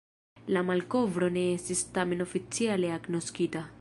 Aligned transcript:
La 0.55 0.61
malkovro 0.69 1.29
ne 1.35 1.43
estis 1.57 1.83
tamen 1.99 2.25
oficiale 2.27 2.91
agnoskita. 2.97 3.63